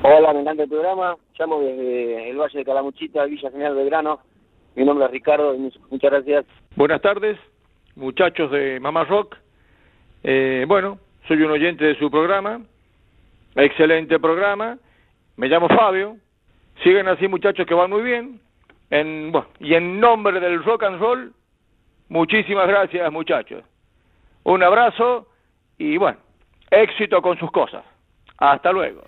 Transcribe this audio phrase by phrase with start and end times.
[0.04, 1.16] Hola, me encanta el programa.
[1.40, 4.20] Llamo desde el Valle de Calamuchita, Villa General Belgrano.
[4.76, 6.46] Mi nombre es Ricardo y muchas gracias.
[6.76, 7.40] Buenas tardes,
[7.96, 9.38] muchachos de Mamá Rock.
[10.24, 12.62] Eh, bueno, soy un oyente de su programa,
[13.56, 14.78] excelente programa,
[15.36, 16.18] me llamo Fabio,
[16.82, 18.40] siguen así muchachos que van muy bien,
[18.90, 21.34] en, y en nombre del rock and roll,
[22.10, 23.64] muchísimas gracias muchachos.
[24.44, 25.28] Un abrazo
[25.78, 26.20] y bueno,
[26.70, 27.84] éxito con sus cosas.
[28.38, 29.04] Hasta luego.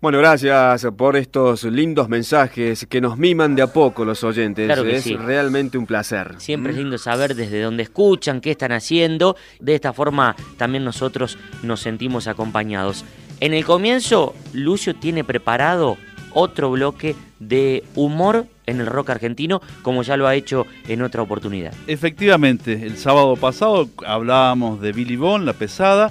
[0.00, 4.70] Bueno, gracias por estos lindos mensajes que nos miman de a poco los oyentes.
[4.70, 6.36] es realmente un placer.
[6.38, 9.36] Siempre es lindo saber desde dónde escuchan, qué están haciendo.
[9.58, 13.04] De esta forma también nosotros nos sentimos acompañados.
[13.40, 15.98] En el comienzo, Lucio tiene preparado
[16.32, 21.20] otro bloque de humor en el rock argentino, como ya lo ha hecho en otra
[21.20, 21.74] oportunidad.
[21.86, 26.10] Efectivamente, el sábado pasado hablábamos de Billy Bond, la pesada.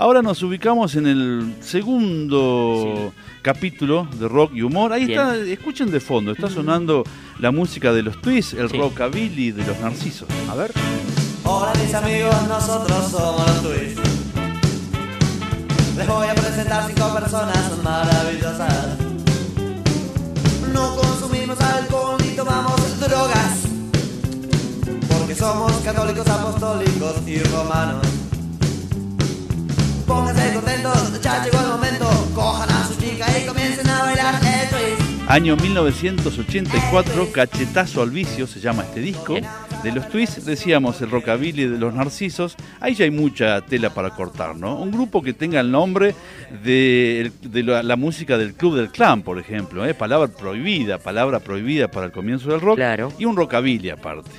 [0.00, 4.92] Ahora nos ubicamos en el segundo capítulo de rock y humor.
[4.92, 7.02] Ahí está, escuchen de fondo, está sonando
[7.40, 10.28] la música de los Twists, el rockabilly de los Narcisos.
[10.48, 10.70] A ver.
[11.42, 14.00] Hola mis amigos, nosotros somos los Twists.
[15.96, 18.98] Les voy a presentar cinco personas maravillosas.
[20.72, 23.64] No consumimos alcohol ni tomamos drogas.
[25.08, 28.27] Porque somos católicos, apostólicos y romanos.
[30.82, 32.08] Pónganse contentos, ya llegó el momento.
[32.34, 35.30] Cojan a su chica y comiencen a bailar el twist.
[35.30, 39.36] Año 1984, Cachetazo al vicio se llama este disco.
[39.82, 42.56] De los twists decíamos el rockabilly de los narcisos.
[42.80, 44.76] Ahí ya hay mucha tela para cortar, ¿no?
[44.76, 46.14] Un grupo que tenga el nombre
[46.64, 49.84] de, la, música del Club del Clan, por ejemplo.
[49.86, 49.94] ¿eh?
[49.94, 52.76] Palabra prohibida, palabra prohibida para el comienzo del rock.
[52.76, 53.12] Claro.
[53.18, 54.30] Y un rockabilly aparte.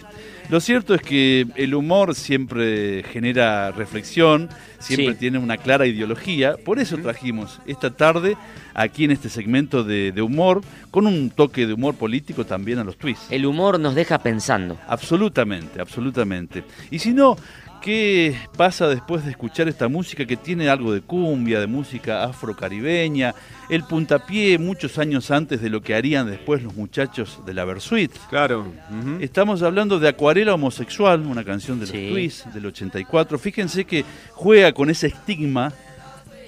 [0.49, 4.49] Lo cierto es que el humor siempre genera reflexión,
[4.79, 6.55] siempre tiene una clara ideología.
[6.57, 8.35] Por eso trajimos esta tarde,
[8.73, 12.97] aquí en este segmento de, humor, con un toque de humor político también a los
[12.97, 13.27] twists.
[13.29, 14.79] El humor nos deja pensando.
[14.87, 16.63] Absolutamente, absolutamente.
[16.89, 17.37] Y si no,
[17.81, 23.33] ¿Qué pasa después de escuchar esta música que tiene algo de cumbia, de música afrocaribeña?
[23.69, 28.11] El puntapié muchos años antes de lo que harían después los muchachos de la Versuit.
[28.29, 28.67] Claro.
[29.21, 33.39] Estamos hablando de Acuarela Homosexual, una canción de los Twist del 84.
[33.39, 35.71] Fíjense que juega con ese estigma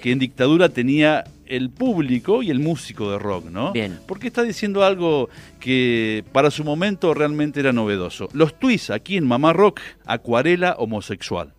[0.02, 3.72] que en dictadura tenía el público y el músico de rock, ¿no?
[3.72, 4.00] Bien.
[4.06, 8.28] Porque está diciendo algo que para su momento realmente era novedoso.
[8.32, 11.54] Los twists aquí en Mamá Rock, acuarela homosexual.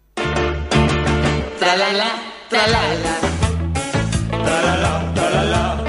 [1.57, 2.11] Tralala,
[2.49, 3.19] tralala.
[4.29, 5.79] Tralala, tralala.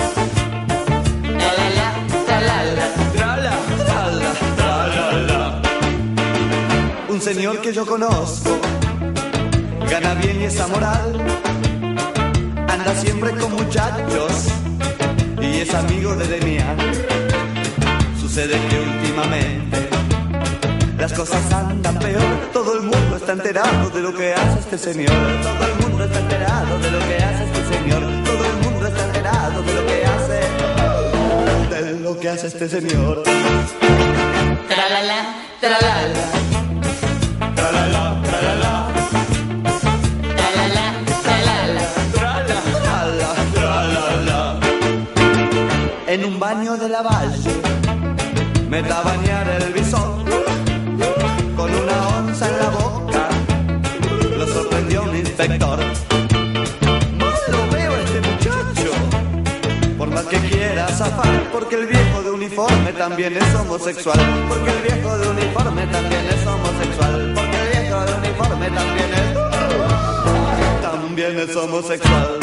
[7.09, 8.61] Un señor que yo conozco
[9.89, 11.63] gana bien y es amoral
[13.49, 14.32] muchachos
[15.41, 16.76] y es amigo de Demian.
[18.20, 19.88] Sucede que últimamente
[20.99, 22.23] las cosas andan peor.
[22.52, 25.11] Todo el mundo está enterado de lo que hace este señor.
[25.43, 28.02] Todo el mundo está enterado de lo que hace este señor.
[28.25, 30.40] Todo el mundo está enterado de lo que hace.
[31.75, 33.23] De lo que hace este señor.
[34.69, 35.44] Tralala.
[35.61, 36.54] Tralala,
[46.14, 47.50] En un baño de la valle
[48.70, 50.25] me da a bañar el bisón
[51.56, 53.28] con una onza en la boca.
[54.38, 55.81] Lo sorprendió un inspector.
[57.19, 58.93] Mal lo veo este muchacho.
[59.99, 64.20] Por más que quiera zafar, porque el viejo de uniforme también es homosexual.
[64.49, 67.32] Porque el viejo de uniforme también es homosexual.
[67.34, 69.34] Porque el viejo de uniforme también es.
[70.81, 72.38] También es homosexual.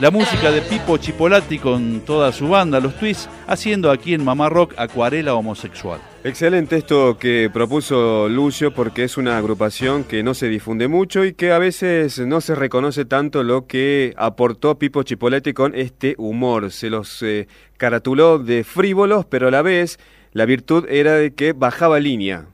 [0.00, 4.48] La música de Pipo Chipolati con toda su banda, los Twists, haciendo aquí en Mamá
[4.48, 6.00] Rock Acuarela Homosexual.
[6.22, 11.32] Excelente esto que propuso Lucio porque es una agrupación que no se difunde mucho y
[11.32, 16.70] que a veces no se reconoce tanto lo que aportó Pipo Chipoletti con este humor.
[16.70, 19.98] Se los eh, caratuló de frívolos, pero a la vez
[20.32, 22.46] la virtud era de que bajaba línea.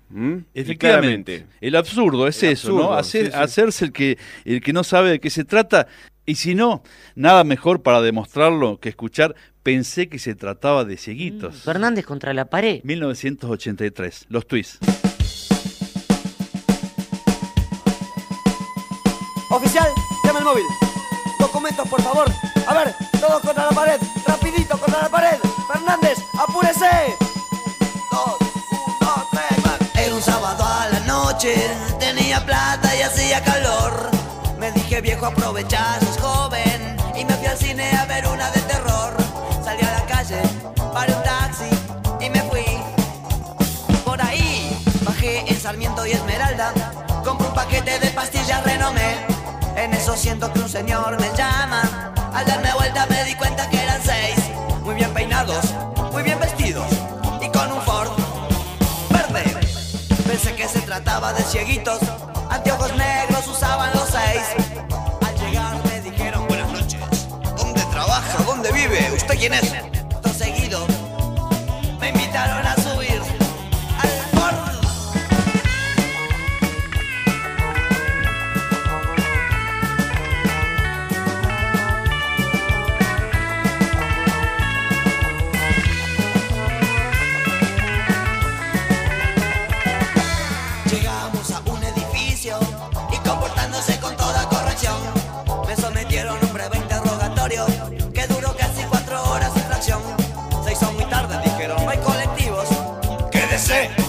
[0.55, 1.47] Efectivamente.
[1.61, 2.97] El absurdo es El eso, absurdo, ¿no?
[2.97, 3.37] Hacer- sí, sí.
[3.38, 5.87] Hacerse el que, el que no sabe de qué se trata.
[6.26, 6.82] Y si no,
[7.15, 11.62] nada mejor para demostrarlo que escuchar Pensé que se trataba de cieguitos.
[11.62, 12.81] Fernández contra la pared.
[12.85, 14.79] 1983, los Twists.
[19.50, 19.88] Oficial,
[20.25, 20.65] llama el móvil.
[21.38, 22.26] Documentos, por favor.
[22.67, 23.99] A ver, todos contra la pared.
[24.26, 25.38] Rapidito contra la pared.
[25.73, 26.87] Fernández, apúrese.
[31.99, 34.11] Tenía plata y hacía calor.
[34.58, 38.61] Me dije viejo aprovecha, sos joven y me fui al cine a ver una de
[38.62, 39.14] terror.
[39.62, 40.41] Salí a la calle,
[40.93, 41.69] paré un taxi
[42.20, 42.64] y me fui.
[44.05, 46.73] Por ahí bajé en Sarmiento y Esmeralda,
[47.25, 49.17] compré un paquete de pastillas renomé.
[49.76, 52.12] En eso siento que un señor me llama.
[52.32, 53.53] Al darme vuelta me di cuenta
[61.14, 62.00] trataba de cieguitos,
[62.50, 64.43] anteojos negros usaban los seis.
[65.25, 67.00] Al llegar me dijeron buenas noches.
[67.56, 68.43] ¿Dónde trabaja?
[68.43, 69.12] ¿Dónde vive?
[69.14, 69.94] ¿Usted quién es?
[103.64, 104.03] say.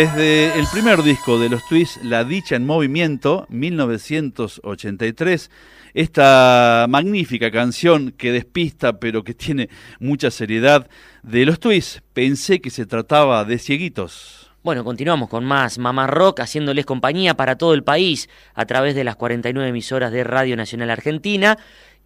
[0.00, 5.50] Desde el primer disco de los Twists, La Dicha en Movimiento, 1983,
[5.92, 10.88] esta magnífica canción que despista pero que tiene mucha seriedad
[11.22, 14.50] de los Twists, pensé que se trataba de cieguitos.
[14.62, 19.04] Bueno, continuamos con más Mamá Rock, haciéndoles compañía para todo el país a través de
[19.04, 21.58] las 49 emisoras de Radio Nacional Argentina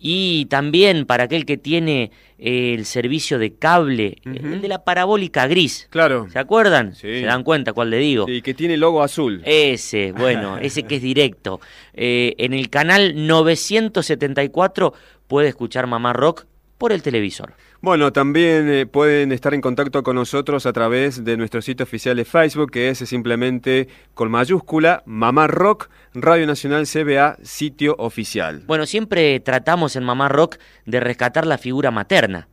[0.07, 4.85] y también para aquel que tiene eh, el servicio de cable, eh, el de la
[4.85, 5.89] parabólica gris.
[5.89, 6.29] Claro.
[6.31, 6.95] ¿Se acuerdan?
[6.95, 7.21] Sí.
[7.21, 8.29] ¿Se dan cuenta cuál le digo?
[8.29, 9.41] Y que tiene logo azul.
[9.47, 11.59] Ese, bueno, ese que es directo.
[11.95, 14.93] Eh, en el canal 974
[15.27, 16.45] puede escuchar Mamá Rock
[16.85, 17.55] por el televisor.
[17.81, 22.15] Bueno, también eh, pueden estar en contacto con nosotros a través de nuestro sitio oficial
[22.15, 28.65] de Facebook, que es simplemente con mayúscula Mamá Rock, Radio Nacional CBA, sitio oficial.
[28.67, 32.49] Bueno, siempre tratamos en Mamá Rock de rescatar la figura materna,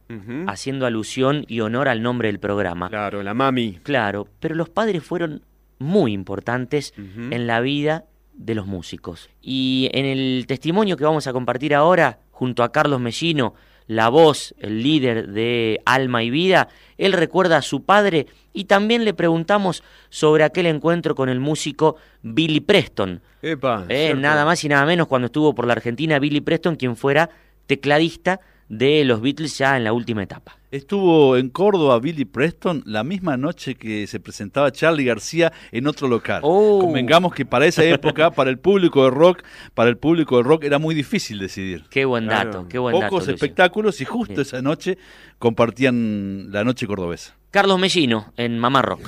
[0.48, 2.88] haciendo alusión y honor al nombre del programa.
[2.88, 3.80] Claro, la mami.
[3.84, 5.42] Claro, pero los padres fueron
[5.78, 9.30] muy importantes en la vida de los músicos.
[9.42, 13.56] Y en el testimonio que vamos a compartir ahora, junto a Carlos Mellino,
[13.92, 19.04] la voz, el líder de Alma y Vida, él recuerda a su padre y también
[19.04, 23.22] le preguntamos sobre aquel encuentro con el músico Billy Preston.
[23.42, 26.96] Epa, Eh, nada más y nada menos cuando estuvo por la Argentina Billy Preston, quien
[26.96, 27.32] fuera
[27.68, 28.40] tecladista
[28.72, 30.58] de los Beatles ya en la última etapa.
[30.72, 36.08] Estuvo en Córdoba Billy Preston la misma noche que se presentaba Charlie García en otro
[36.08, 36.40] local.
[36.44, 36.80] Oh.
[36.80, 40.64] Convengamos que para esa época, para el público de rock, para el público de rock
[40.64, 41.84] era muy difícil decidir.
[41.90, 42.52] Qué buen Claro.
[42.52, 43.10] dato, qué buen dato.
[43.10, 44.42] Pocos espectáculos y justo Bien.
[44.44, 44.98] esa noche
[45.38, 47.36] compartían la noche cordobesa.
[47.52, 49.02] Carlos Mellino en Mamá Rock.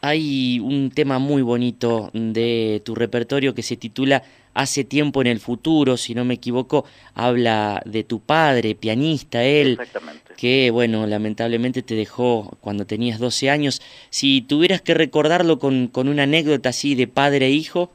[0.00, 4.22] Hay un tema muy bonito de tu repertorio que se titula
[4.58, 6.84] Hace tiempo en el futuro, si no me equivoco,
[7.14, 10.34] habla de tu padre, pianista, él, Exactamente.
[10.36, 13.80] que bueno, lamentablemente te dejó cuando tenías 12 años.
[14.10, 17.92] Si tuvieras que recordarlo con, con una anécdota así de padre e hijo,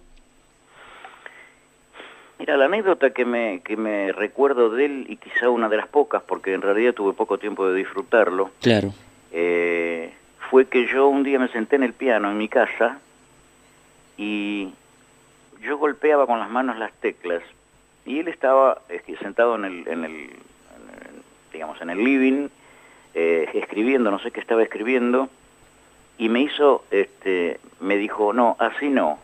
[2.39, 5.87] Mira, la anécdota que me, que me recuerdo de él, y quizá una de las
[5.87, 8.93] pocas, porque en realidad tuve poco tiempo de disfrutarlo, claro,
[9.33, 10.13] eh,
[10.49, 12.99] fue que yo un día me senté en el piano en mi casa
[14.17, 14.69] y
[15.63, 17.41] yo golpeaba con las manos las teclas
[18.05, 22.49] y él estaba eh, sentado en el, en el, en el- digamos, en el living
[23.15, 25.29] eh, escribiendo, no sé qué estaba escribiendo
[26.17, 29.19] y me hizo, este, me dijo, no, así no,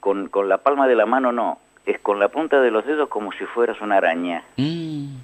[0.00, 3.08] con, con la palma de la mano no, es con la punta de los dedos
[3.08, 4.42] como si fueras una araña.
[4.56, 5.16] Mm,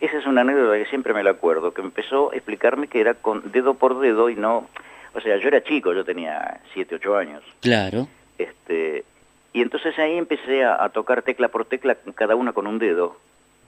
[0.00, 3.14] Esa es una anécdota que siempre me la acuerdo, que empezó a explicarme que era
[3.14, 4.68] con dedo por dedo y no...
[5.14, 7.42] O sea, yo era chico, yo tenía 7, 8 años.
[7.62, 8.06] claro,
[8.38, 9.04] Este,
[9.52, 13.16] y entonces ahí empecé a, a tocar tecla por tecla, cada una con un dedo.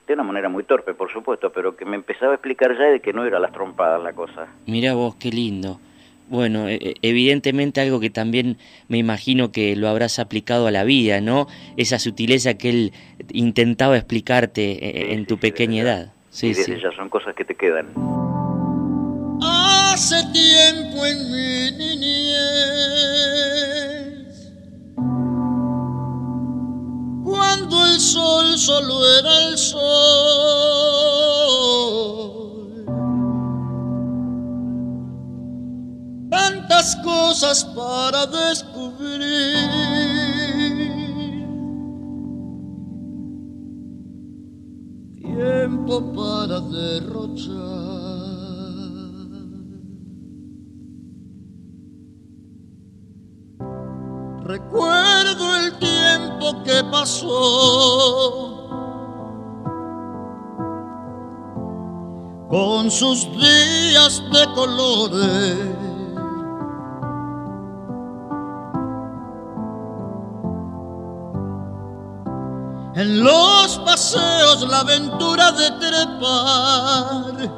[0.06, 3.00] De una manera muy torpe, por supuesto, pero que me empezaba a explicar ya de
[3.00, 4.46] que no era las trompadas la cosa.
[4.66, 5.80] Mira vos, qué lindo.
[6.28, 8.58] Bueno, e- e- evidentemente algo que también
[8.88, 11.46] me imagino que lo habrás aplicado a la vida, ¿no?
[11.76, 12.92] Esa sutileza que él
[13.32, 16.12] intentaba explicarte eh, en tu pequeña edad.
[16.30, 16.82] Sí, y desde sí.
[16.82, 17.88] ya son cosas que te quedan.
[19.42, 22.28] Hace tiempo en mi niñez,
[27.28, 29.84] cuando el sol solo era el sol,
[36.30, 38.88] tantas cosas para descubrir.
[45.20, 48.17] Tiempo para derrochar.
[54.48, 57.28] Recuerdo el tiempo que pasó
[62.48, 65.66] con sus días de colores.
[72.94, 77.52] En los paseos la aventura de trepar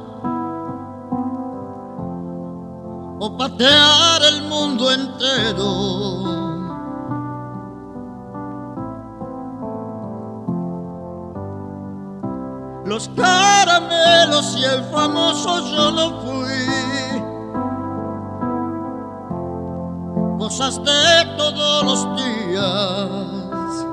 [3.20, 6.29] o patear el mundo entero.
[13.00, 16.68] Los caramelos y el famoso yo lo fui.
[20.38, 23.86] Cosas de todos los días.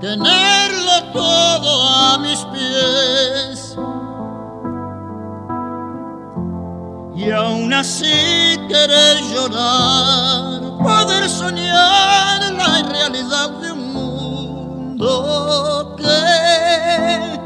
[0.00, 3.76] Tenerlo todo a mis pies.
[7.14, 12.29] Y aún así querer llorar, poder soñar
[13.12, 15.06] de un mundo
[15.96, 17.38] que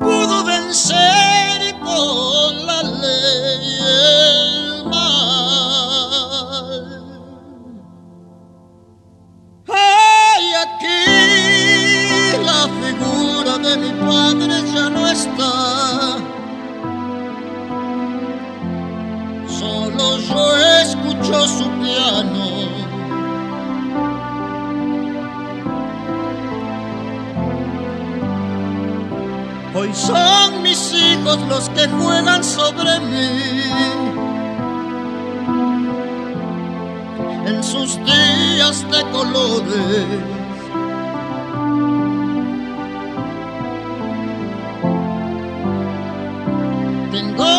[0.00, 5.04] pudo vencer con la ley el mal.
[9.68, 11.06] Ay, aquí
[12.44, 15.52] la figura de mi padre ya no está.
[19.46, 22.83] Solo yo escucho su piano.
[29.76, 33.64] Hoy son mis hijos los que juegan sobre mí.
[37.44, 40.06] En sus días de colores.
[47.10, 47.53] Tengo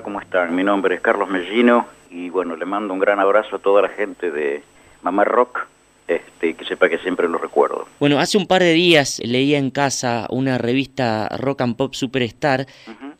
[0.00, 0.02] tal?
[0.02, 0.54] ¿Cómo están?
[0.54, 3.88] Mi nombre es Carlos Mellino y bueno, le mando un gran abrazo a toda la
[3.88, 4.62] gente de
[5.02, 5.66] Mamá Rock,
[6.08, 7.86] este, que sepa que siempre lo recuerdo.
[8.00, 12.66] Bueno, hace un par de días leía en casa una revista Rock and Pop Superstar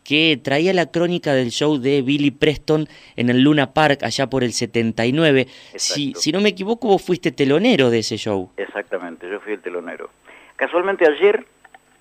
[0.02, 4.42] que traía la crónica del show de Billy Preston en el Luna Park allá por
[4.42, 5.46] el 79.
[5.76, 8.50] Si, si no me equivoco, vos fuiste telonero de ese show.
[8.56, 10.10] Exactamente, yo fui el telonero.
[10.56, 11.44] Casualmente ayer,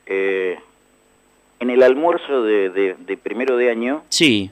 [0.07, 0.57] eh,
[1.59, 4.49] en el almuerzo de, de- de primero de año, Sí.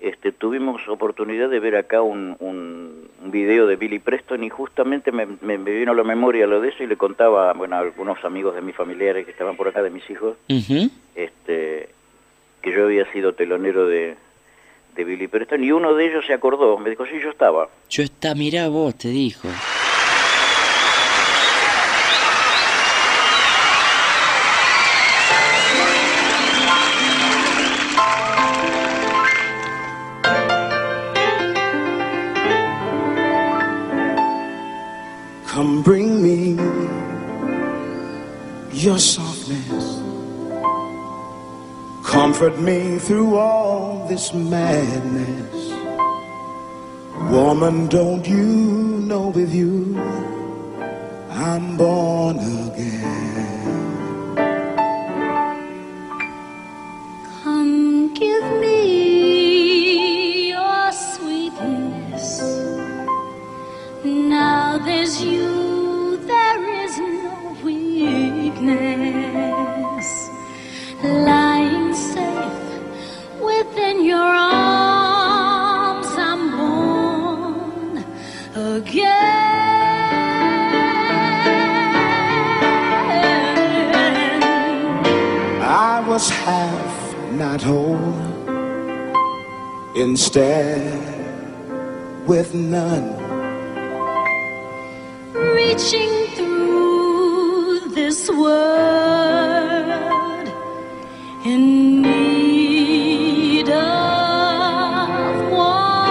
[0.00, 5.10] Este, tuvimos oportunidad de ver acá un, un, un video de Billy Preston y justamente
[5.12, 7.80] me, me- me vino a la memoria lo de eso y le contaba bueno, a
[7.80, 10.36] algunos amigos de mis familiares que estaban por acá, de mis hijos,
[11.16, 11.88] este,
[12.62, 14.14] que yo había sido telonero de,
[14.94, 17.68] de Billy Preston y uno de ellos se acordó, me dijo, sí, yo estaba.
[17.90, 19.62] Yo está, mirá vos, te dijo.
[38.84, 40.00] Your softness.
[42.04, 45.72] Comfort me through all this madness.
[47.30, 48.44] Woman, don't you
[49.08, 49.98] know with you
[51.30, 53.57] I'm born again?
[90.18, 90.98] Instead,
[92.26, 93.06] with none.
[95.32, 98.48] reaching through this world
[101.46, 106.08] in need of one.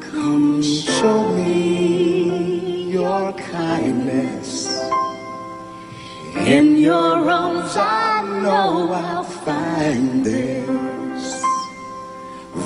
[0.00, 4.66] Come show me your kindness.
[6.34, 8.01] In your arms, I
[8.42, 11.42] know I'll find this.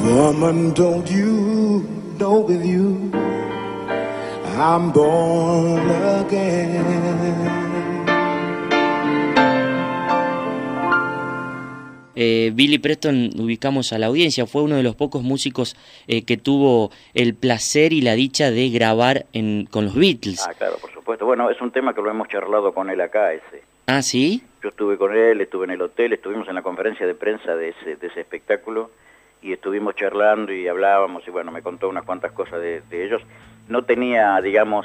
[0.03, 1.87] Woman, don't you
[2.19, 3.11] know with you
[4.59, 5.91] I'm born
[6.25, 7.67] again?
[12.19, 15.77] Eh, Billy Preston, ubicamos a la audiencia, fue uno de los pocos músicos
[16.09, 20.47] eh, que tuvo el placer y la dicha de grabar en, con los Beatles.
[20.49, 21.27] Ah, claro, por supuesto.
[21.27, 23.63] Bueno, es un tema que lo hemos charlado con él acá, ese.
[23.87, 24.43] Ah, ¿sí?
[24.67, 27.69] Yo estuve con él, estuve en el hotel, estuvimos en la conferencia de prensa de
[27.69, 28.91] ese, de ese espectáculo
[29.41, 33.23] y estuvimos charlando y hablábamos y bueno, me contó unas cuantas cosas de, ellos.
[33.69, 34.85] No tenía, digamos,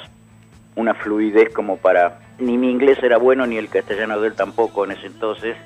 [0.76, 2.20] una fluidez como para...
[2.38, 5.58] Ni mi inglés era bueno, ni el castellano de él tampoco en ese entonces.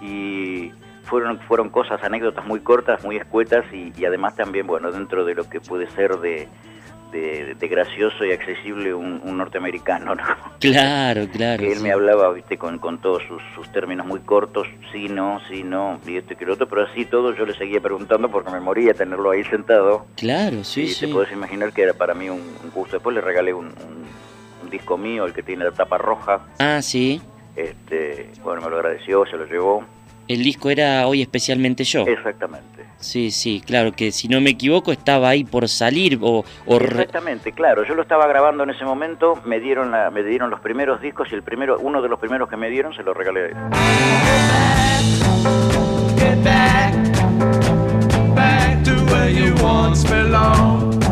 [0.00, 5.26] Y fueron, fueron cosas, anécdotas muy cortas, muy escuetas y, y además también, bueno, dentro
[5.26, 6.48] de lo que puede ser de,
[7.12, 10.22] de, de gracioso y accesible un, un norteamericano, ¿no?
[10.60, 11.62] Claro, claro.
[11.62, 11.82] que él sí.
[11.82, 16.00] me hablaba, viste, con, con todos sus, sus términos muy cortos, sí, no, sí, no,
[16.06, 18.60] y esto y que lo otro, pero así todo yo le seguía preguntando porque me
[18.60, 20.06] moría tenerlo ahí sentado.
[20.16, 21.06] Claro, sí, y sí.
[21.06, 22.96] te podés imaginar que era para mí un, un gusto.
[22.96, 24.02] Después le regalé un, un-
[24.62, 26.40] un disco mío, el que tiene la tapa roja.
[26.60, 27.20] Ah, sí.
[27.56, 29.84] Este, bueno, me lo agradeció, se lo llevó.
[30.28, 32.06] El disco era Hoy especialmente yo.
[32.06, 32.81] Exactamente.
[33.02, 36.44] Sí, sí, claro, que si no me equivoco estaba ahí por salir o...
[36.66, 37.84] o re- Exactamente, claro.
[37.84, 41.28] Yo lo estaba grabando en ese momento, me dieron la, me dieron los primeros discos
[41.32, 43.54] y el primero, uno de los primeros que me dieron se lo regalé a él.
[46.16, 46.94] Get back,
[48.36, 51.02] back to where you once belonged.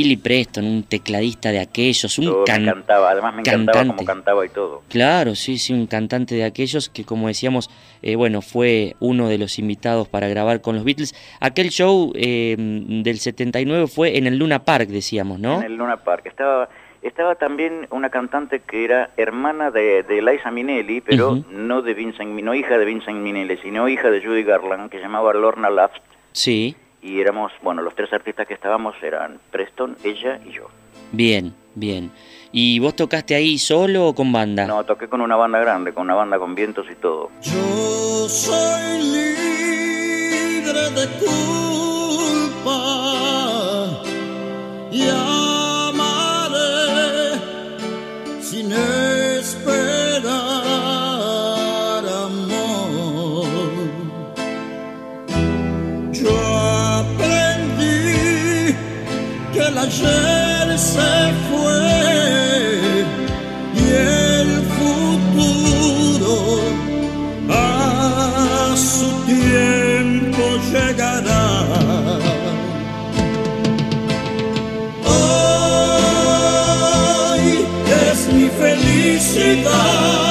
[0.00, 3.96] Billy Preston, un tecladista de aquellos, un me encantaba, además me encantaba cantante.
[3.96, 4.82] como cantaba y todo.
[4.88, 7.68] Claro, sí, sí, un cantante de aquellos que, como decíamos,
[8.00, 11.14] eh, bueno, fue uno de los invitados para grabar con los Beatles.
[11.40, 15.58] Aquel show eh, del 79 fue en el Luna Park, decíamos, ¿no?
[15.58, 16.22] En el Luna Park.
[16.24, 16.70] Estaba,
[17.02, 22.30] estaba también una cantante que era hermana de, de Liza Minnelli, pero no de Vincent,
[22.40, 26.00] no hija de Vincent Minnelli, sino hija de Judy Garland, que se llamaba Lorna Luft.
[26.32, 30.68] Sí, Y éramos, bueno, los tres artistas que estábamos eran Preston, ella y yo.
[31.12, 32.10] bien, bien.
[32.52, 34.66] ¿Y vos tocaste ahí solo o con banda?
[34.66, 37.30] No, toqué con una banda grande, con una banda con vientos y todo.
[37.42, 41.06] Yo soy libre de
[42.60, 44.02] culpa
[44.90, 46.58] y amaré
[48.42, 50.20] sin esperar
[56.22, 56.36] Yo
[56.98, 58.14] aprendí
[59.52, 63.04] que el ayer se fue
[63.74, 66.34] y el futuro
[67.48, 71.48] a su tiempo llegará.
[76.26, 77.46] Hoy
[78.12, 80.29] es mi felicidad.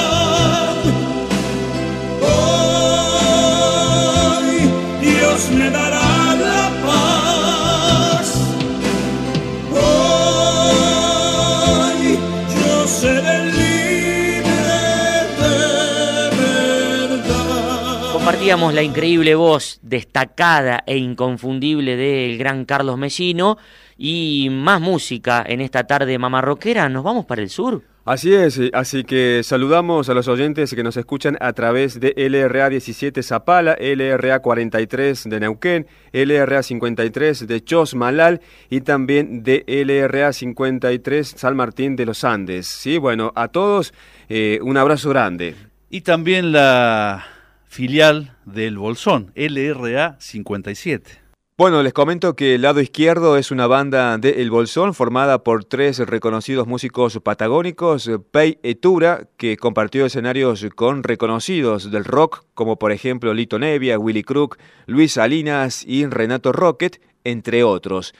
[18.50, 23.58] La increíble voz destacada e inconfundible del gran Carlos Mesino
[23.96, 26.88] y más música en esta tarde mamarroquera.
[26.88, 27.84] ¿Nos vamos para el sur?
[28.04, 32.12] Así es, eh, así que saludamos a los oyentes que nos escuchan a través de
[32.16, 40.32] LRA 17 Zapala, LRA 43 de Neuquén, LRA 53 de Chosmalal y también de LRA
[40.32, 42.66] 53 San Martín de los Andes.
[42.66, 43.94] Sí, bueno, a todos
[44.28, 45.54] eh, un abrazo grande.
[45.88, 47.24] Y también la
[47.70, 51.08] filial del Bolsón, LRA 57.
[51.56, 55.64] Bueno, les comento que el lado izquierdo es una banda de El Bolsón formada por
[55.64, 62.90] tres reconocidos músicos patagónicos, Pei Etura, que compartió escenarios con reconocidos del rock, como por
[62.90, 68.14] ejemplo Lito Nevia, Willy Crook, Luis Salinas y Renato Rocket, entre otros.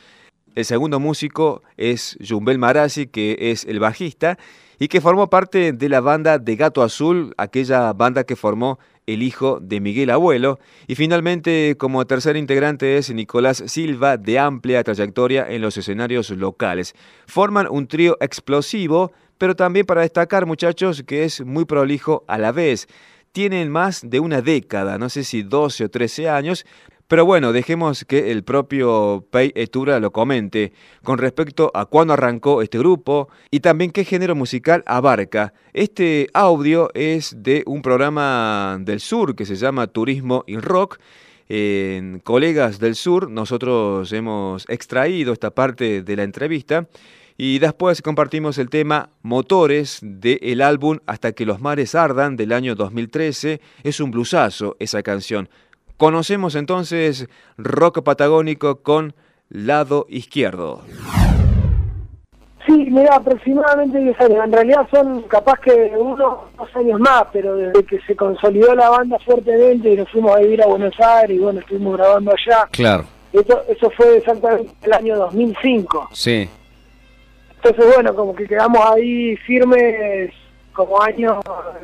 [0.54, 4.38] El segundo músico es Jumbel Marazzi, que es el bajista,
[4.78, 8.78] y que formó parte de la banda de Gato Azul, aquella banda que formó
[9.12, 10.58] el hijo de Miguel Abuelo.
[10.86, 16.94] Y finalmente, como tercer integrante es Nicolás Silva, de amplia trayectoria en los escenarios locales.
[17.26, 22.52] Forman un trío explosivo, pero también para destacar, muchachos, que es muy prolijo a la
[22.52, 22.86] vez.
[23.32, 26.66] Tienen más de una década, no sé si 12 o 13 años,
[27.10, 32.62] pero bueno, dejemos que el propio Pei Etura lo comente con respecto a cuándo arrancó
[32.62, 35.52] este grupo y también qué género musical abarca.
[35.72, 41.00] Este audio es de un programa del sur que se llama Turismo y Rock.
[41.48, 46.86] En Colegas del Sur nosotros hemos extraído esta parte de la entrevista
[47.36, 52.76] y después compartimos el tema Motores del álbum Hasta que los mares ardan del año
[52.76, 53.60] 2013.
[53.82, 55.48] Es un blusazo esa canción.
[56.00, 59.14] Conocemos entonces rock patagónico con
[59.50, 60.80] lado izquierdo.
[62.66, 64.44] Sí, mira, aproximadamente 10 años.
[64.46, 68.88] En realidad son capaz que uno dos años más, pero desde que se consolidó la
[68.88, 72.66] banda fuertemente y nos fuimos a vivir a Buenos Aires y bueno, estuvimos grabando allá.
[72.70, 76.08] Claro, Eso, eso fue exactamente el año 2005.
[76.14, 76.48] sí.
[77.62, 80.32] Entonces, bueno, como que quedamos ahí firmes
[80.72, 81.40] como año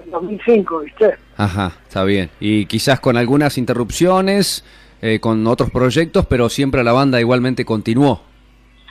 [0.07, 1.15] 2005, ¿viste?
[1.37, 2.31] Ajá, está bien.
[2.41, 4.65] Y quizás con algunas interrupciones,
[5.03, 8.23] eh, con otros proyectos, pero siempre la banda igualmente continuó.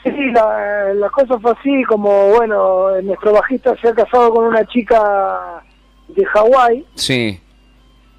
[0.04, 4.64] Sí, la, la cosa fue así, como, bueno, nuestro bajista se ha casado con una
[4.66, 5.62] chica
[6.08, 7.40] de Hawái, Sí,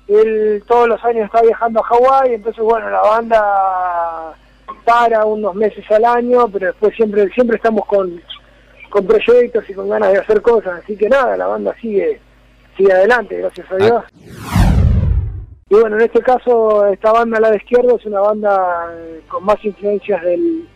[0.07, 4.33] él todos los años está viajando a Hawái, entonces, bueno, la banda
[4.85, 8.21] para unos meses al año, pero después siempre siempre estamos con,
[8.89, 12.19] con proyectos y con ganas de hacer cosas, así que nada, la banda sigue
[12.78, 14.04] sigue adelante, gracias a Dios.
[15.69, 19.43] Y bueno, en este caso, esta banda, la de izquierda, es una banda eh, con
[19.43, 20.67] más influencias del,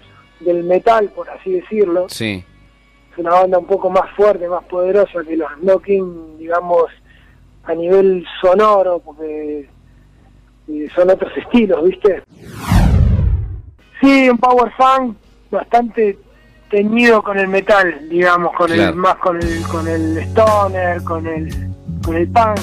[0.41, 2.07] del metal, por así decirlo.
[2.09, 2.43] sí.
[3.11, 6.85] Es una banda un poco más fuerte, más poderosa que los Knocking, digamos,
[7.65, 9.67] a nivel sonoro, porque
[10.69, 12.23] eh, son otros estilos, ¿viste?
[13.99, 15.17] Sí, un power funk
[15.51, 16.17] bastante
[16.71, 18.89] teñido con el metal, digamos, con Claro.
[18.91, 21.53] el más con el con el stoner, con el
[22.03, 22.59] con el punk.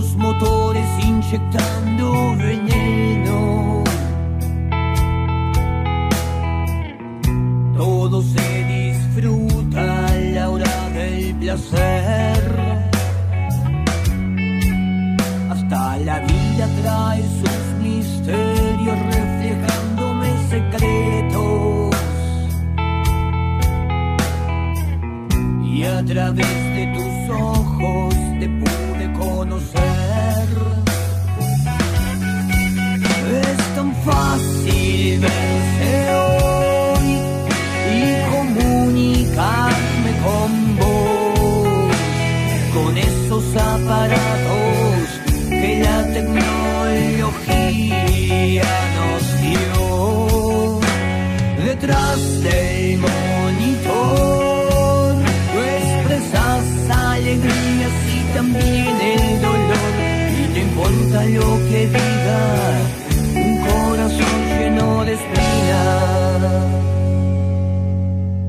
[0.00, 3.79] los motores inyectando veneno.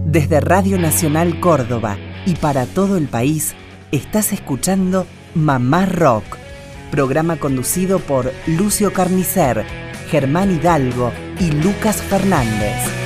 [0.06, 3.54] Desde Radio Nacional Córdoba y para todo el país,
[3.92, 5.06] estás escuchando
[5.36, 6.24] Mamá Rock,
[6.90, 9.66] programa conducido por Lucio Carnicer,
[10.10, 13.01] Germán Hidalgo y Lucas Fernández.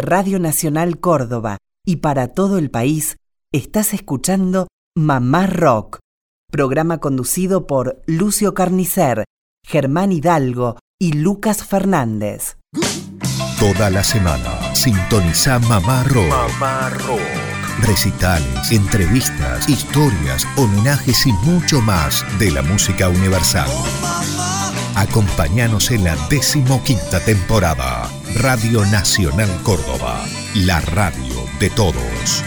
[0.00, 3.16] Radio Nacional Córdoba y para todo el país,
[3.52, 5.98] estás escuchando Mamá Rock,
[6.50, 9.24] programa conducido por Lucio Carnicer,
[9.66, 12.56] Germán Hidalgo y Lucas Fernández.
[13.58, 16.28] Toda la semana sintoniza Mamá Rock.
[16.28, 17.49] Mamá Rock.
[17.82, 23.68] Recitales, entrevistas, historias, homenajes y mucho más de la música universal.
[24.94, 28.10] Acompáñanos en la decimoquinta temporada.
[28.36, 32.44] Radio Nacional Córdoba, la radio de todos.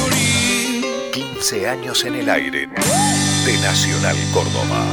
[0.00, 0.84] morir.
[1.12, 4.86] 15 años en el aire de Nacional Córdoba.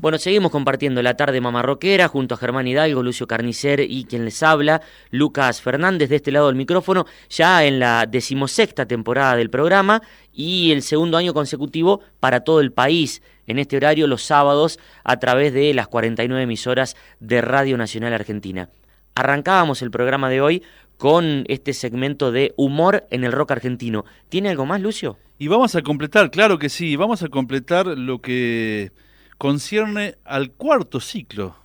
[0.00, 4.42] Bueno, seguimos compartiendo la tarde mamarroquera junto a Germán Hidalgo, Lucio Carnicer y quien les
[4.42, 10.00] habla, Lucas Fernández, de este lado del micrófono, ya en la decimosexta temporada del programa
[10.32, 15.18] y el segundo año consecutivo para todo el país, en este horario los sábados a
[15.18, 18.70] través de las 49 emisoras de Radio Nacional Argentina.
[19.14, 20.62] Arrancábamos el programa de hoy
[20.96, 24.06] con este segmento de humor en el rock argentino.
[24.30, 25.18] ¿Tiene algo más, Lucio?
[25.36, 28.92] Y vamos a completar, claro que sí, vamos a completar lo que
[29.40, 31.56] concierne al cuarto ciclo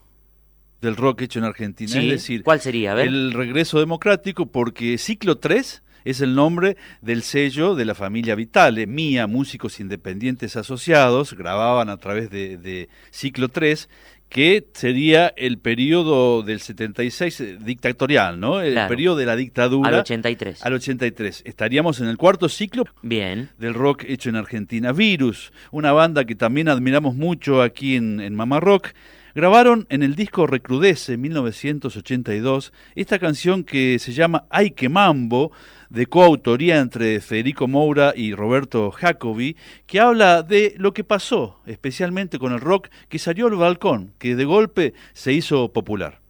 [0.80, 1.92] del rock hecho en Argentina.
[1.92, 2.94] Sí, Es decir, ¿cuál sería?
[2.94, 3.08] A ver.
[3.08, 8.88] el regreso democrático, porque ciclo 3 es el nombre del sello de la familia Vitale.
[8.88, 13.90] Mía, músicos independientes asociados, grababan a través de, de ciclo 3
[14.30, 18.60] que sería el periodo del 76 eh, dictatorial, ¿no?
[18.62, 18.90] El Claro.
[18.90, 19.88] periodo de la dictadura.
[19.90, 20.66] Al 83.
[20.66, 21.44] Al 83.
[21.46, 23.50] Estaríamos en el cuarto ciclo Bien.
[23.58, 24.92] del rock hecho en Argentina.
[24.92, 28.90] Virus, una banda que también admiramos mucho aquí en, en Mamá Rock.
[29.36, 35.52] Grabaron en el disco Recrudece 1982 esta canción que se llama Ay que mambo,
[35.90, 42.40] de coautoría entre Federico Moura y Roberto Jacobi, que habla de lo que pasó, especialmente
[42.40, 46.25] con el rock que salió al balcón, que de golpe se hizo popular.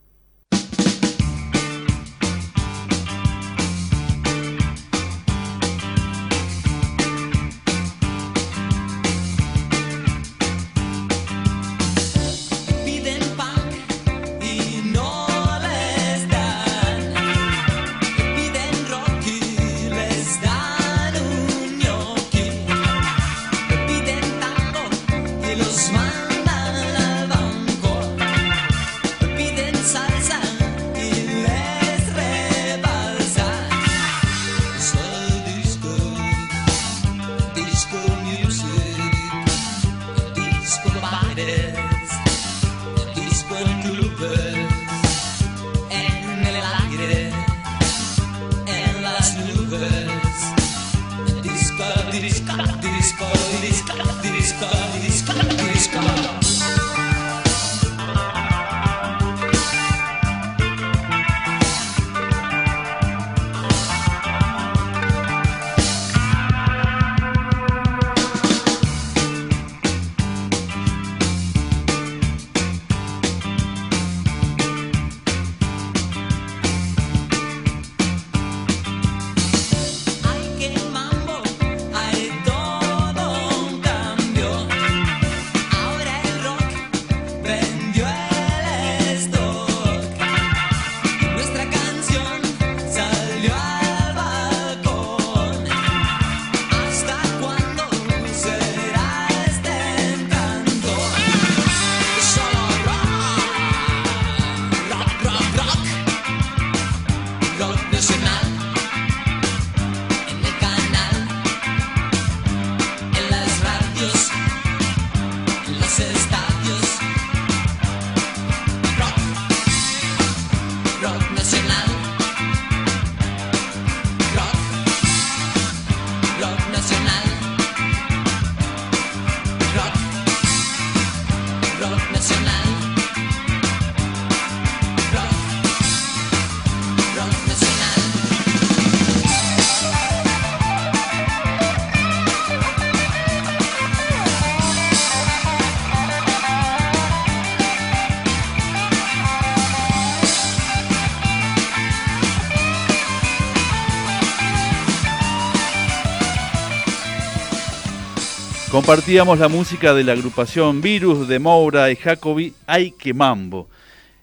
[158.85, 163.67] Compartíamos la música de la agrupación Virus de Moura y Jacobi Ay que Mambo.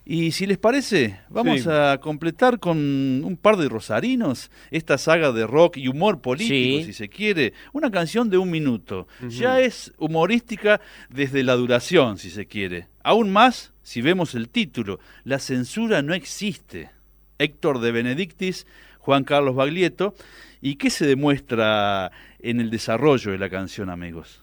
[0.06, 1.68] Y si les parece, vamos Sí.
[1.68, 6.84] a completar con un par de rosarinos esta saga de rock y humor político, Sí.
[6.84, 7.54] si se quiere.
[7.72, 9.08] Una canción de un minuto.
[9.28, 12.86] Ya es humorística desde la duración, si se quiere.
[13.02, 15.00] Aún más si vemos el título.
[15.24, 16.88] La censura no existe.
[17.40, 18.64] Héctor de Benedictis,
[19.00, 20.14] Juan Carlos Baglietto.
[20.60, 24.40] ¿Y qué se demuestra en el desarrollo de la canción, amigos?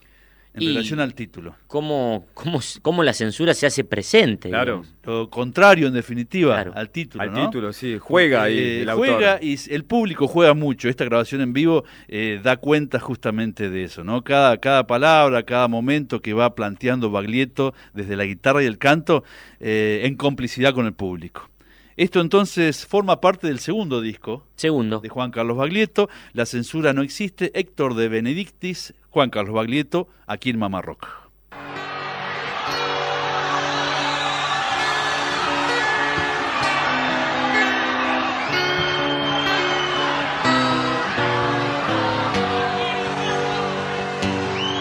[0.52, 1.54] En Y- relación al título.
[1.68, 4.48] ¿Cómo, cómo, cómo la censura se hace presente?
[4.48, 4.82] Claro.
[4.82, 4.94] digamos.
[5.04, 7.22] Lo contrario, en definitiva, al título.
[7.22, 7.46] Al ¿no?
[7.46, 7.98] título, sí.
[8.00, 9.06] Juega ahí Eh, el autor.
[9.08, 10.88] Juega y s- el público juega mucho.
[10.88, 14.24] Esta grabación en vivo eh, da cuenta justamente de eso, ¿no?
[14.24, 19.22] Cada, cada palabra, cada momento que va planteando Baglietto desde la guitarra y el canto
[19.60, 21.48] eh, en complicidad con el público.
[21.96, 24.46] Esto entonces forma parte del segundo disco.
[24.56, 25.00] Segundo.
[25.00, 26.08] De Juan Carlos Baglietto.
[26.32, 27.50] La censura no existe.
[27.58, 31.08] Héctor de Benedictis, Juan Carlos Baglietto, aquí en Mamá Rock.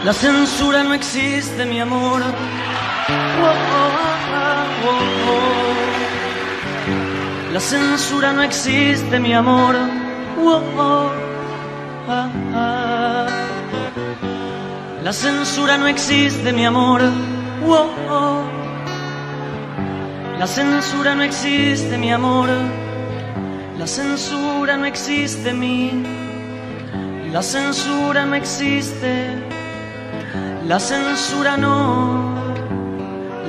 [0.05, 2.21] La censura no existe, mi amor.
[2.21, 3.99] Oh, oh.
[7.53, 9.75] La censura no existe, mi amor.
[15.09, 17.01] La censura no existe, mi amor.
[20.37, 22.47] La censura no existe, mi amor.
[23.79, 26.03] La censura no existe, mi.
[27.33, 29.33] La censura no existe.
[30.67, 32.53] La censura no,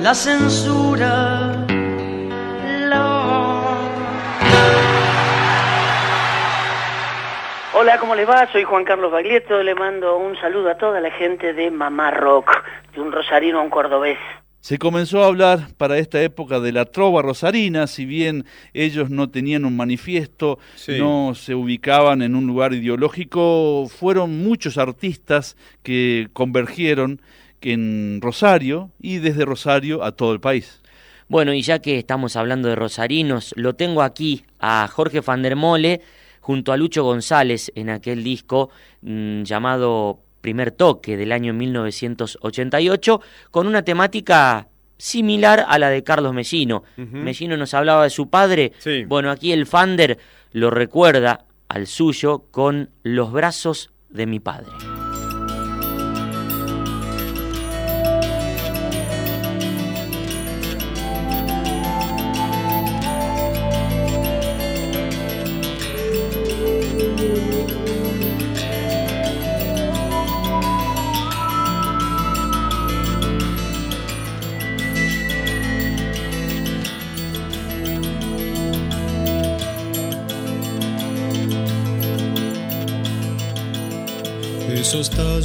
[0.01, 1.40] la censura,
[7.81, 8.47] Hola, ¿cómo les va?
[8.51, 12.51] Soy Juan Carlos Baglietto, le mando un saludo a toda la gente de Mamá Rock,
[12.93, 14.19] de un rosarino a un cordobés.
[14.59, 19.31] Se comenzó a hablar para esta época de la trova rosarina, si bien ellos no
[19.31, 20.99] tenían un manifiesto, Sí.
[20.99, 27.19] no se ubicaban en un lugar ideológico, fueron muchos artistas que convergieron
[27.61, 30.83] en Rosario y desde Rosario a todo el país.
[31.29, 35.55] Bueno, y ya que estamos hablando de rosarinos, lo tengo aquí a Jorge van der
[35.55, 36.01] Mole
[36.41, 38.69] junto a Lucho González en aquel disco
[39.01, 43.21] mm, llamado Primer Toque del año 1988,
[43.51, 44.67] con una temática
[44.97, 46.83] similar a la de Carlos Mellino.
[46.97, 47.17] Ujú.
[47.17, 48.73] Mellino nos hablaba de su padre.
[48.79, 49.05] Sí.
[49.05, 50.17] Bueno, aquí el Fander
[50.51, 54.69] lo recuerda al suyo con Los brazos de mi padre.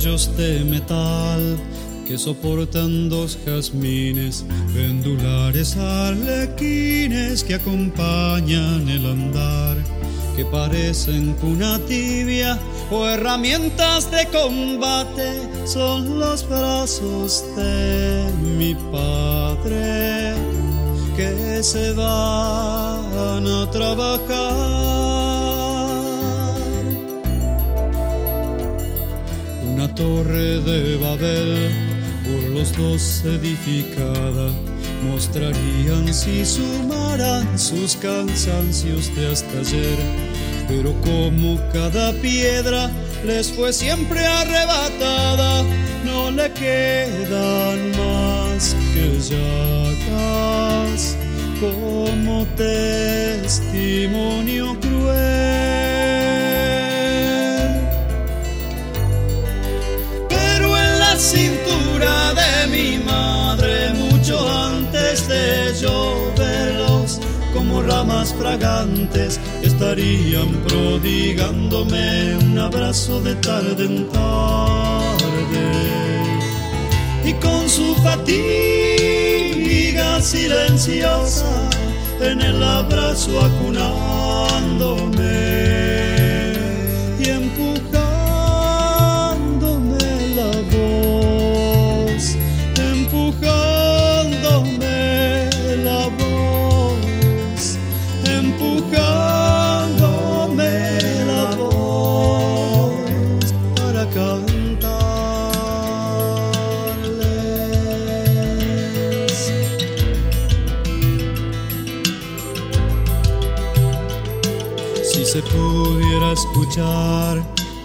[0.06, 1.58] De metal
[2.06, 9.76] que soportan dos jazmines, pendulares arlequines que acompañan el andar,
[10.36, 12.56] que parecen cuna tibia
[12.88, 20.34] o herramientas de combate, son los brazos de mi padre
[21.16, 24.45] que se van a trabajar.
[29.96, 31.72] Torre de Babel,
[32.24, 34.52] por los dos edificada,
[35.10, 39.96] mostrarían si sumaran sus cansancios de hasta ayer.
[40.68, 42.90] Pero como cada piedra
[43.24, 45.64] les fue siempre arrebatada,
[46.04, 51.16] no le quedan más que llagas
[51.60, 55.35] como testimonio cruel.
[61.98, 67.18] De mi madre, mucho antes de yo verlos,
[67.54, 74.26] como ramas fragantes, estarían prodigándome un abrazo de tarde en tarde.
[77.24, 78.40] Y con su fatiga
[80.20, 81.70] silenciosa,
[82.20, 85.55] en el abrazo acunándome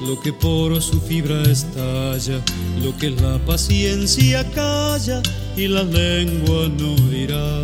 [0.02, 2.42] lo que por su fibra estalla,
[2.82, 5.22] lo que la paciencia calla
[5.56, 7.62] y la lengua no dirá.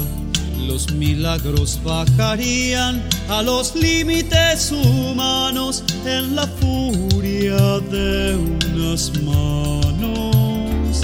[0.67, 11.01] Los milagros bajarían a los límites humanos en la furia de unas manos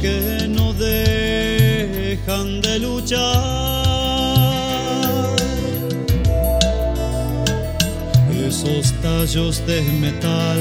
[0.00, 3.85] que no dejan de luchar.
[8.66, 10.58] Esos tallos de metal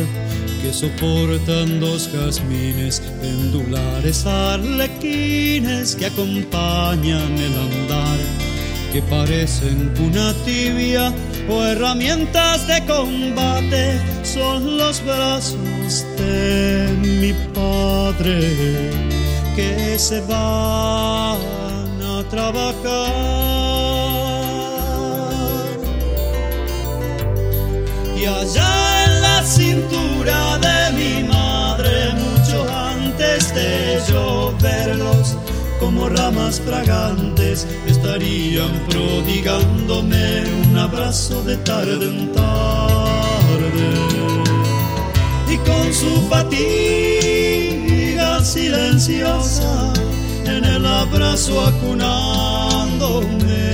[0.61, 8.19] que soportan dos jazmines, pendulares arlequines que acompañan el andar,
[8.93, 11.11] que parecen una tibia
[11.49, 18.91] o herramientas de combate, son los brazos de mi padre
[19.55, 21.39] que se van
[22.03, 23.94] a trabajar.
[28.27, 35.37] Allá en la cintura de mi madre, mucho antes de yo verlos,
[35.79, 43.93] como ramas fragantes, estarían prodigándome un abrazo de tarde en tarde.
[45.47, 46.63] Y con su fatiga
[48.43, 49.93] silenciosa,
[50.45, 53.64] en el abrazo acunándome.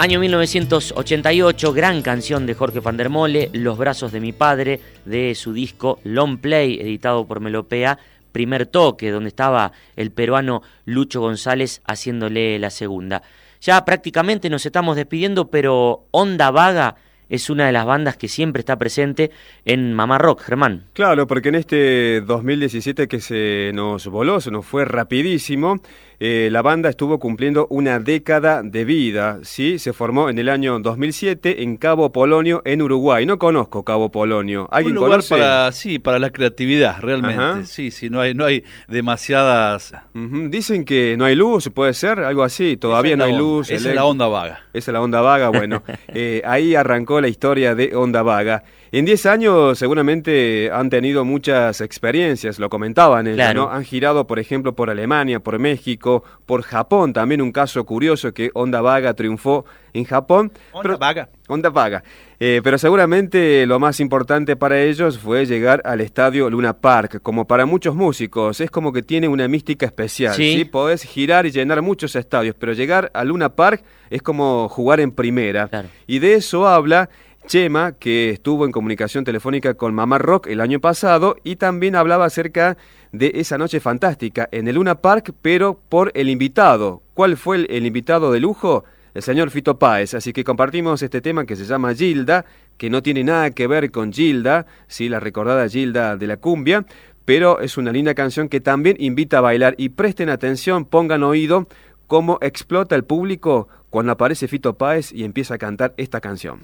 [0.00, 5.34] Año 1988, gran canción de Jorge van der Mole, Los brazos de mi padre, de
[5.34, 7.98] su disco Long Play, editado por Melopea,
[8.30, 13.22] primer toque, donde estaba el peruano Lucho González haciéndole la segunda.
[13.60, 16.94] Ya prácticamente nos estamos despidiendo, pero Onda Vaga
[17.28, 19.30] es una de las bandas que siempre está presente
[19.64, 20.84] en Mamá Rock, Germán.
[20.92, 25.80] Claro, porque en este 2017 que se nos voló, se nos fue rapidísimo,
[26.20, 29.78] eh, la banda estuvo cumpliendo una década de vida, ¿sí?
[29.78, 33.24] Se formó en el año 2007 en Cabo Polonio, en Uruguay.
[33.24, 34.62] No conozco Cabo Polonio.
[34.62, 35.36] Un ¿Alguien lugar conoce?
[35.36, 37.42] para, sí, para la creatividad, realmente.
[37.42, 37.64] Ajá.
[37.64, 39.94] Sí, sí, no hay, no hay demasiadas...
[40.14, 42.76] Dicen que no hay luz, puede ser, algo así.
[42.76, 43.70] Todavía no hay luz.
[43.70, 44.64] esa es la onda vaga.
[44.72, 45.82] Esa es la onda vaga, bueno.
[46.08, 48.64] eh, ahí arrancó la historia de Onda Vaga.
[48.90, 53.62] En 10 años seguramente han tenido muchas experiencias, lo comentaban ellos, Claro.
[53.66, 53.70] ¿no?
[53.70, 58.50] Han girado, por ejemplo, por Alemania, por México, por Japón, también un caso curioso que
[58.54, 60.52] Onda Vaga triunfó en Japón.
[60.72, 61.28] Onda vaga.
[61.48, 62.04] Onda Vaga.
[62.40, 67.46] Eh, pero seguramente lo más importante para ellos fue llegar al estadio Luna Park, como
[67.46, 70.56] para muchos músicos, es como que tiene una mística especial, Sí.
[70.58, 70.64] ¿sí?
[70.66, 75.10] Podés girar y llenar muchos estadios, pero llegar a Luna Park es como jugar en
[75.10, 75.68] primera.
[76.06, 77.08] Y de eso habla
[77.48, 82.26] Chema, que estuvo en comunicación telefónica con Mamá Rock el año pasado y también hablaba
[82.26, 82.76] acerca
[83.10, 87.02] de esa noche fantástica en el Luna Park, pero por el invitado.
[87.14, 88.84] ¿Cuál fue el, invitado de lujo?
[89.14, 90.12] El señor Fito Páez.
[90.12, 92.44] Así que compartimos este tema que se llama Gilda,
[92.76, 96.84] que no tiene nada que ver con Gilda, sí, la recordada Gilda de la cumbia,
[97.24, 101.66] pero es una linda canción que también invita a bailar y presten atención, pongan oído
[102.06, 106.60] cómo explota el público cuando aparece Fito Páez y empieza a cantar esta canción.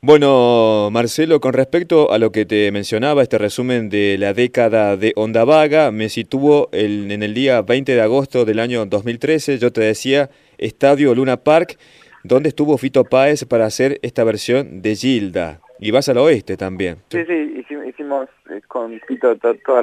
[0.00, 5.12] Bueno, Marcelo, con respecto a lo que te mencionaba, este resumen de la década de
[5.16, 9.72] Onda Vaga, me situó el- en el día 20 de agosto del año 2013, yo
[9.72, 11.78] te decía, Estadio Luna Park,
[12.22, 15.60] donde estuvo Fito Páez para hacer esta versión de Gilda.
[15.80, 16.98] Y vas al oeste también.
[17.10, 19.82] Sí, sí, hicimos, eh, con Tito to- toda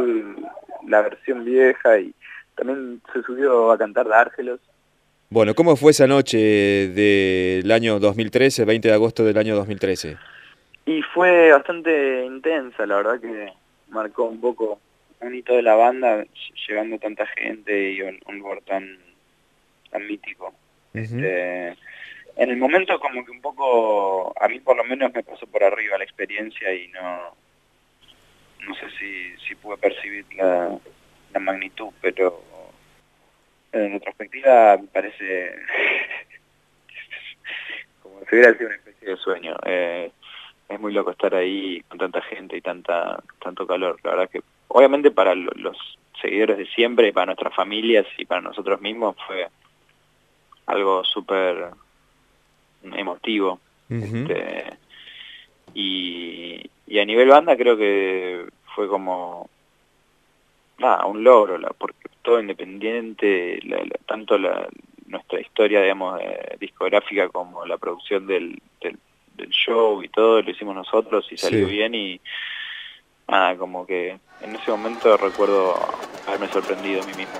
[0.88, 2.14] la versión vieja y
[2.56, 4.62] también se subió a cantar Dárgelos.
[5.30, 10.18] Bueno, ¿cómo fue esa noche del año 2013, 20 de agosto del año 2013?
[10.86, 13.48] Y fue bastante intensa, la verdad que
[13.90, 14.80] marcó un poco
[15.22, 16.28] un hito de la banda, ll-
[16.68, 18.98] llegando tanta gente y un, un lugar tan,
[19.90, 20.54] tan mítico.
[20.94, 21.70] Este,
[22.38, 25.64] en el momento como que un poco, a mí por lo menos me pasó por
[25.64, 27.36] arriba la experiencia y no,
[28.68, 30.78] no sé si, si pude percibir la,
[31.34, 32.42] la magnitud, pero
[33.76, 35.56] en retrospectiva me parece
[38.02, 39.56] como si hubiera sido una especie de sueño.
[39.66, 40.12] Eh,
[40.70, 44.00] es muy loco estar ahí con tanta gente y tanta tanto calor.
[44.04, 45.78] La verdad que, obviamente para lo- los
[46.22, 49.48] seguidores de siempre, para nuestras familias y para nosotros mismos fue
[50.68, 51.68] algo súper
[52.84, 53.60] emotivo.
[54.28, 54.74] Este,
[55.76, 59.50] y, y a nivel banda creo que fue como
[60.80, 64.68] nada, un logro, la- porque todo independiente, la- la- tanto la,
[65.08, 68.98] nuestra historia, digamos, eh, discográfica como la producción del, del,
[69.36, 71.72] del show y todo, lo hicimos nosotros y salió Sí.
[71.74, 72.20] bien y
[73.28, 75.76] nada, como que en ese momento recuerdo
[76.28, 77.34] haberme sorprendido a mí mismo.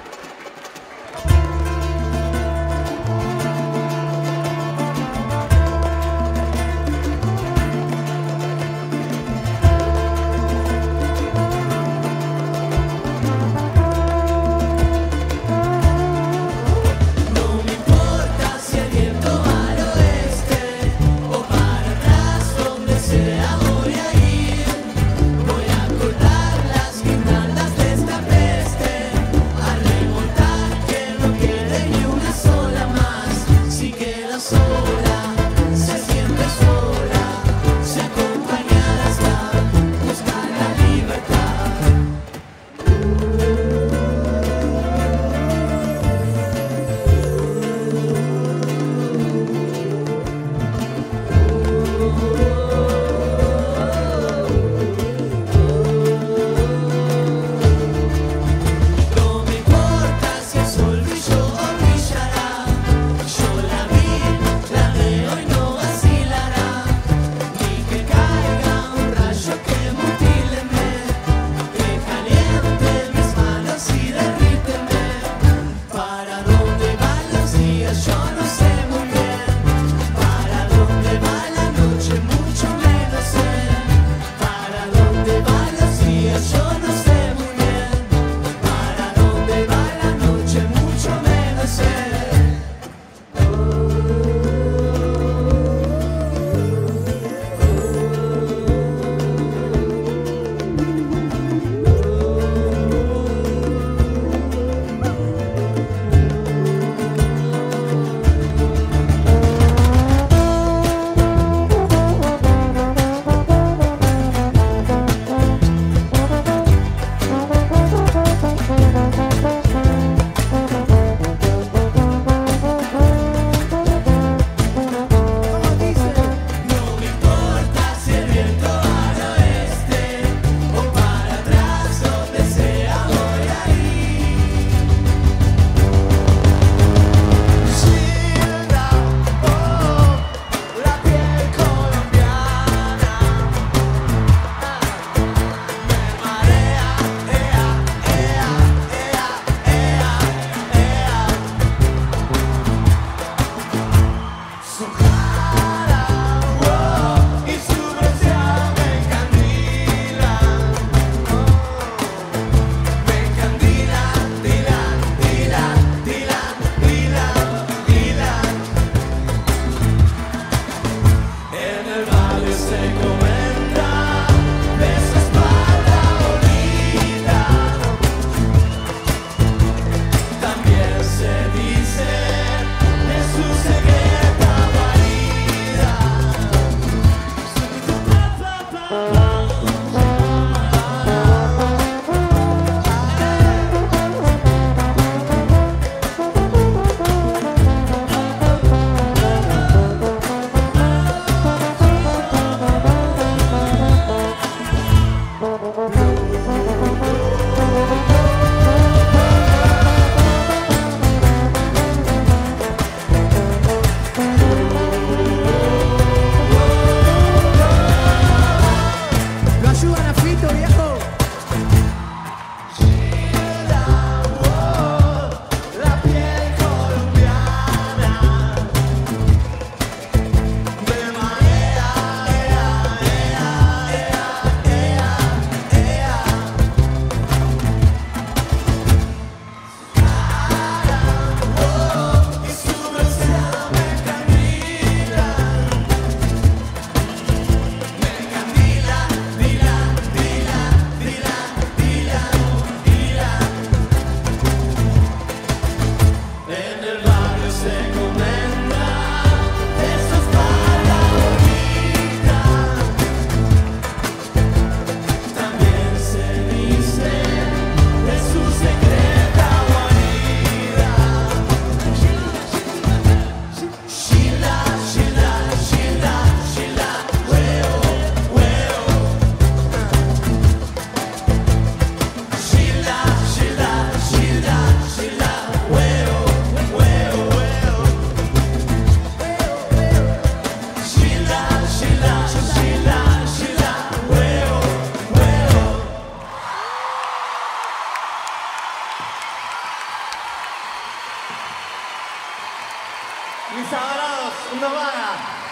[303.66, 305.45] Ensabanados, una vara.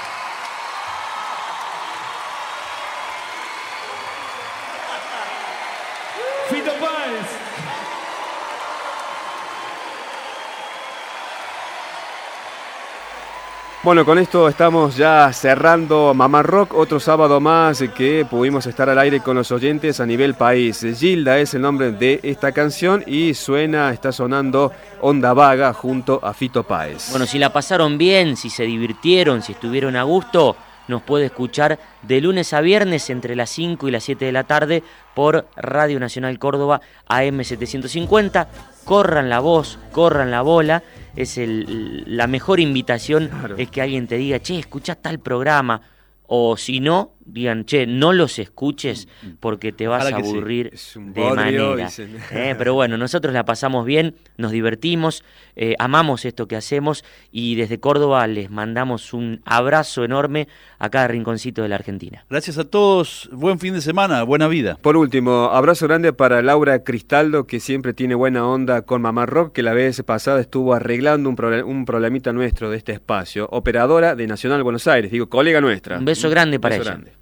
[13.84, 18.98] Bueno, con esto estamos ya cerrando Mamá Rock, otro sábado más que pudimos estar al
[18.98, 20.86] aire con los oyentes a nivel país.
[20.98, 24.72] Gilda es el nombre de esta canción y suena, está sonando
[25.02, 27.10] Onda Vaga junto a Fito Páez.
[27.10, 30.56] Bueno, si la pasaron bien, si se divirtieron, si estuvieron a gusto,
[30.88, 34.44] nos puede escuchar de lunes a viernes entre las 5 y las 7 de la
[34.44, 34.84] tarde
[35.16, 38.48] por Radio Nacional Córdoba AM750.
[38.86, 40.84] Corran la voz, corran la bola.
[41.16, 45.82] Es el- la mejor invitación es que alguien te diga, che, escucha tal programa.
[46.28, 49.08] O si no, digan, che, no los escuches
[49.40, 50.30] porque te vas Ojalá a sí.
[50.30, 51.90] aburrir Es un de bodrio, manera.
[52.32, 55.24] Eh, Pero bueno, nosotros la pasamos bien, nos divertimos,
[55.56, 60.48] eh, amamos esto que hacemos y desde Córdoba les mandamos un abrazo enorme
[60.80, 62.26] a cada rinconcito de la Argentina.
[62.30, 64.78] Gracias a todos, buen fin de semana, buena vida.
[64.82, 69.54] Por último, abrazo grande para Laura Cristaldo, que siempre tiene buena onda con Mamá Rock,
[69.54, 73.48] que la vez pasada estuvo arreglando un, un problemita nuestro de este espacio.
[73.52, 75.98] Operadora de Nacional Buenos Aires, digo, colega nuestra.
[76.00, 76.92] Un beso grande para Beso ella.
[77.00, 77.13] grande.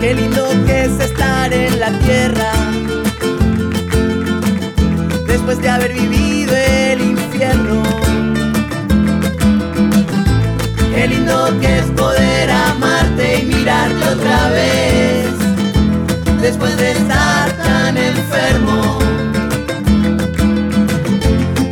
[0.00, 2.52] Qué lindo que es estar en la tierra
[5.26, 7.82] después de haber vivido el infierno.
[10.94, 15.26] Qué lindo que es poder amarte y mirarte otra vez
[16.40, 18.98] después de estar tan enfermo.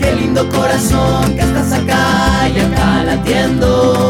[0.00, 4.09] Qué lindo corazón que estás acá y acá latiendo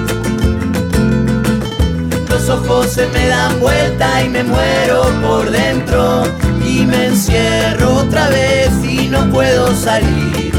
[2.41, 6.23] Los ojos se me dan vuelta y me muero por dentro.
[6.65, 10.51] Y me encierro otra vez y no puedo salir.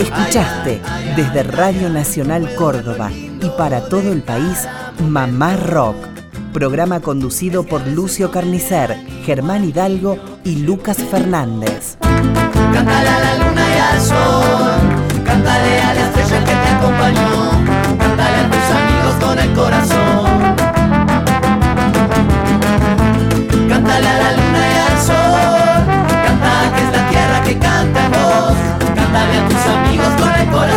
[0.00, 0.80] Escuchaste
[1.14, 4.66] desde Radio Nacional Córdoba y para todo el país
[5.06, 5.96] Mamá Rock,
[6.54, 11.98] programa conducido por Lucio Carnicer, Germán Hidalgo y Lucas Fernández.
[12.00, 17.50] Cántale a la luna y al sol, cántale a la estrella que te acompañó,
[17.98, 20.65] cántale a tus amigos con el
[23.96, 25.86] cántale a la luna y al sol,
[26.26, 28.56] canta que es la tierra que canta en vos,
[28.94, 30.75] cántale a tus amigos con el corazón.